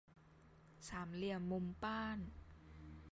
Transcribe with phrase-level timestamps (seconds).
[0.89, 2.19] สามเหลี่ยมมุมป้าน